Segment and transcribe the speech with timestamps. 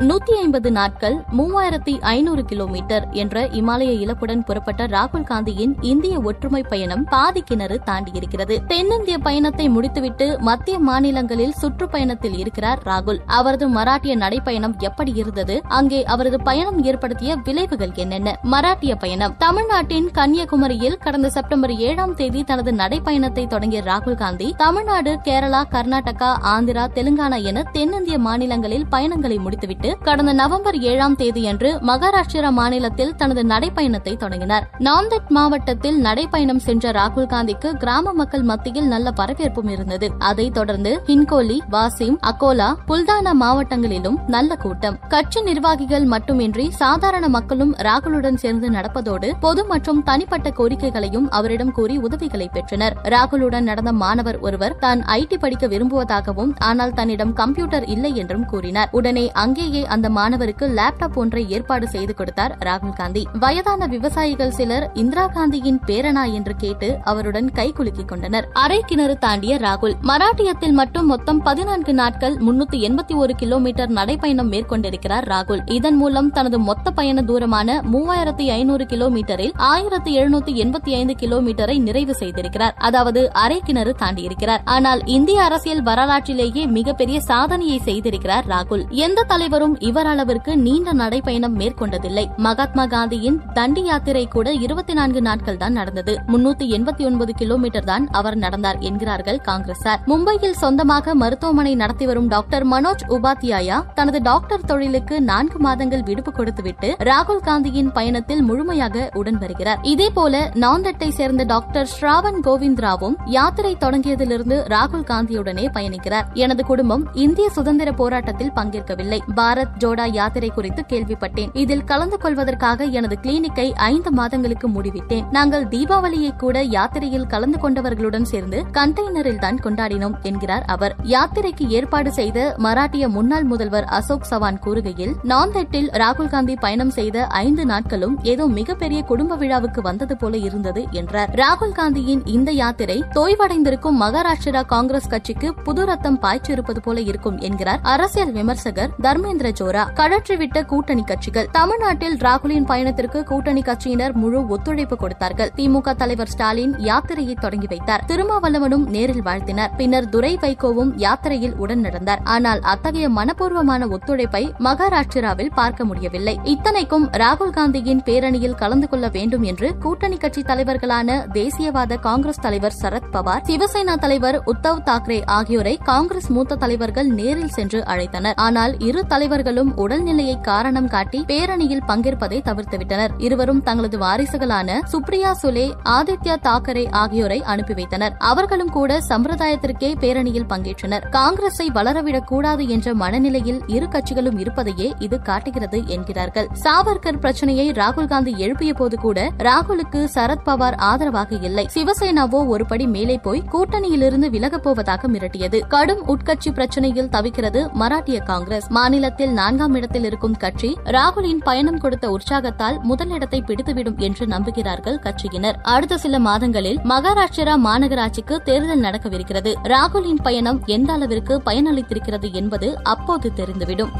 [0.00, 7.04] நூத்தி ஐம்பது நாட்கள் மூவாயிரத்தி ஐநூறு கிலோமீட்டர் என்ற இமாலய இழப்புடன் புறப்பட்ட ராகுல் காந்தியின் இந்திய ஒற்றுமை பயணம்
[7.04, 8.66] பாதி கிணறு தாண்டியிருக்கிறது.
[8.66, 13.20] தென்னிந்திய பயணத்தை முடித்துவிட்டு மத்திய மாநிலங்களில் சுற்றுப்பயணத்தில் இருக்கிறார் ராகுல்.
[13.26, 15.62] அவரது மராட்டிய நடைப்பயணம் எப்படி இருந்தது?
[15.68, 18.36] அங்கே அவரது பயணம் ஏற்படுத்திய விளைவுகள் என்னென்ன?
[18.42, 19.34] மராட்டிய பயணம்.
[19.38, 26.86] தமிழ்நாட்டின் கன்னியாகுமரியில் கடந்த செப்டம்பர் ஏழாம் தேதி தனது நடைப்பயணத்தை தொடங்கிய ராகுல் காந்தி தமிழ்நாடு கேரளா கர்நாடகா ஆந்திரா
[26.94, 34.66] தெலுங்கானா என தென்னிந்திய மாநிலங்களில் பயணங்களை முடித்துவிட்டு கடந்த நவம்பர் ஏழாம் தேதியன்று மகாராஷ்டிரா மாநிலத்தில் தனது நடைப்பயணத்தை தொடங்கினார்.
[34.78, 40.08] நாந்தட் மாவட்டத்தில் நடைப்பயணம் சென்ற ராகுல் காந்திக்கு கிராம மக்கள் மத்தியில் நல்ல வரவேற்பும் இருந்தது.
[40.18, 44.98] அதைத் தொடர்ந்து ஹின்கோலி வாசிம் அகோலா புல்தானா மாவட்டங்களிலும் நல்ல கூட்டம்.
[45.08, 52.48] கட்சி நிர்வாகிகள் மட்டுமின்றி சாதாரண மக்களும் ராகுலுடன் சேர்ந்து நடப்பதோடு பொது மற்றும் தனிப்பட்ட கோரிக்கைகளையும் அவரிடம் கூறி உதவிகளை
[52.52, 52.96] பெற்றனர்.
[53.04, 58.88] ராகுலுடன் நடந்த மாணவர் ஒருவர் தான் ஐடி படிக்க விரும்புவதாகவும் ஆனால் தன்னிடம் கம்ப்யூட்டர் இல்லை என்றும் கூறினார்.
[58.92, 63.26] உடனே அங்கேயே அந்த மாணவருக்கு லேப்டாப் ஒன்றை ஏற்பாடு செய்து கொடுத்தார் ராகுல் காந்தி.
[63.40, 68.48] வயதான விவசாயிகள் சிலர் இந்திரா காந்தியின் பேரனா என்று கேட்டு அவருடன் கைகுலுக்கிக் கொண்டனர்.
[68.52, 75.28] அரை கிணறு தாண்டிய ராகுல் மராட்டியத்தில் மட்டும் மொத்தம் பதினான்கு நாட்கள் முன்னூத்தி எண்பத்தி ஒரு கிலோமீட்டர் நடைப்பயணம் மேற்கொண்டிருக்கிறார்
[75.28, 75.70] ராகுல்.
[75.70, 82.14] இதன் மூலம் தனது மொத்த பயண தூரமான மூவாயிரத்தி ஐநூறு கிலோமீட்டரில் ஆயிரத்தி எழுநூத்தி எண்பத்தி ஐந்து கிலோமீட்டரை நிறைவு
[82.20, 82.74] செய்திருக்கிறார்.
[82.78, 84.60] அதாவது அரை கிணறு தாண்டியிருக்கிறார்.
[84.64, 88.88] ஆனால் இந்திய அரசியல் வரலாற்றிலேயே மிகப்பெரிய சாதனையை செய்திருக்கிறார் ராகுல்.
[88.88, 92.24] எந்த தலைவரும் யாரும் இவர் அளவிற்கு நீண்ட நடைப்பயணம் மேற்கொண்டதில்லை.
[92.46, 96.12] மகாத்மா காந்தியின் தண்டி யாத்திரை கூட இருபத்தி நான்கு நாட்கள் தான் நடந்தது.
[96.32, 100.00] முன்னூத்தி எண்பத்தி ஒன்பது கிலோமீட்டர் தான் அவர் நடந்தார் என்கிறார்கள் காங்கிரசார்.
[100.10, 106.90] மும்பையில் சொந்தமாக மருத்துவமனை நடத்தி வரும் டாக்டர் மனோஜ் உபாத்யாயா தனது டாக்டர் தொழிலுக்கு நான்கு மாதங்கள் விடுப்பு கொடுத்துவிட்டு
[107.10, 109.82] ராகுல் காந்தியின் பயணத்தில் முழுமையாக உடன் வருகிறார்.
[109.94, 116.28] இதேபோல நாந்தட்டை சேர்ந்த டாக்டர் ஸ்ராவன் கோவிந்த்ராவும் யாத்திரை தொடங்கியதிலிருந்து ராகுல் காந்தியுடனே பயணிக்கிறார்.
[116.44, 119.20] எனது குடும்பம் இந்திய சுதந்திர போராட்டத்தில் பங்கேற்கவில்லை.
[119.34, 121.50] பாரத ஜோடா யாத்திரை குறித்து கேள்விப்பட்டேன்.
[121.52, 125.24] இதில் கலந்து கொள்வதற்காக எனது கிளினிக்கை ஐந்து மாதங்களுக்கு மூடிவிட்டேன்.
[125.30, 130.96] நாங்கள் தீபாவளியை கூட யாத்திரையில் கலந்து கொண்டவர்களுடன் சேர்ந்து கண்டெய்னரில் தான் கொண்டாடினோம் என்கிறார் அவர்.
[131.02, 137.64] யாத்திரைக்கு ஏற்பாடு செய்த மராட்டிய முன்னாள் முதல்வர் அசோக் சவான் கூறுகையில் நாந்தெட்டில் ராகுல் காந்தி பயணம் செய்த ஐந்து
[137.66, 141.30] நாட்களும் ஏதோ மிகப்பெரிய குடும்ப விழாவுக்கு வந்தது போல இருந்தது என்றார்.
[141.30, 148.32] ராகுல் காந்தியின் இந்த யாத்திரை தோய்வடைந்திருக்கும் மகாராஷ்டிரா காங்கிரஸ் கட்சிக்கு புது ரத்தம் பாய்ச்சிருப்பது போல இருக்கும் என்கிறார் அரசியல்
[148.32, 151.48] விமர்சகர் தர்மேந்திர ஜோரா கழற்றிவிட்ட கூட்டணி கட்சிகள்.
[151.52, 155.50] தமிழ்நாட்டில் ராகுலின் பயணத்திற்கு கூட்டணி கட்சியினர் முழு ஒத்துழைப்பு கொடுத்தார்கள்.
[155.56, 158.04] திமுக தலைவர் ஸ்டாலின் யாத்திரையை தொடங்கி வைத்தார்.
[158.06, 159.70] திருமாவளவனும் நேரில் வாழ்த்தினர்.
[159.76, 162.20] பின்னர் துரை வைகோவும் யாத்திரையில் உடன் நடந்தார்.
[162.24, 166.38] ஆனால் அத்தகைய மனப்பூர்வமான ஒத்துழைப்பை மகாராஷ்டிராவில் பார்க்க முடியவில்லை.
[166.42, 173.10] இத்தனைக்கும் ராகுல் காந்தியின் பேரணியில் கலந்து கொள்ள வேண்டும் என்று கூட்டணி கட்சி தலைவர்களான தேசியவாத காங்கிரஸ் தலைவர் சரத்
[173.12, 178.34] பவார் சிவசேனா தலைவர் உத்தவ் தாக்கரே ஆகியோரை காங்கிரஸ் மூத்த தலைவர்கள் நேரில் சென்று அழைத்தனர்.
[178.36, 183.08] ஆனால் இரு தலைவர் தலைவர்களும் உடல்நிலையை காரணம் காட்டி பேரணியில் பங்கேற்பதை தவிர்த்துவிட்டனர்.
[183.18, 188.16] இருவரும் தங்களது வாரிசுகளான சுப்ரியா சுலே ஆதித்யா தாக்கரே ஆகியோரை அனுப்பி வைத்தனர்.
[188.18, 191.08] அவர்களும் கூட சம்பிரதாயத்திற்கே பேரணியில் பங்கேற்றனர்.
[191.08, 196.48] காங்கிரஸை வளரவிடக் கூடாது என்ற மனநிலையில் இரு கட்சிகளும் இருப்பதையே இது காட்டுகிறது என்கிறார்கள்.
[196.62, 201.68] சாவர்கர் பிரச்சனையை ராகுல் காந்தி எழுப்பிய போது கூட ராகுலுக்கு சரத்பவார் ஆதரவாக இல்லை.
[201.74, 205.66] சிவசேனாவோ ஒருபடி மேலே போய் கூட்டணியிலிருந்து விலகப் போவதாக மிரட்டியது.
[205.68, 208.66] கடும் உட்கட்சி பிரச்சனையில் தவிக்கிறது மராட்டிய காங்கிரஸ்.
[208.68, 215.54] மாநிலத்தில் நான்காம் இடத்தில் இருக்கும் கட்சி ராகுலின் பயணம் கொடுத்த உற்சாகத்தால் முதலிடத்தை பிடித்துவிடும் என்று நம்புகிறார்கள் கட்சியினர்.
[215.62, 219.54] அடுத்த சில மாதங்களில் மகாராஷ்டிரா மாநகராட்சிக்கு தேர்தல் நடக்கவிருக்கிறது.
[219.62, 223.90] ராகுலின் பயணம் எந்த அளவிற்கு பயனளித்திருக்கிறது என்பது அப்போது தெரிந்துவிடும்.